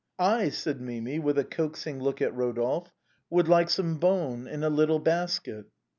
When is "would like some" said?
3.29-3.99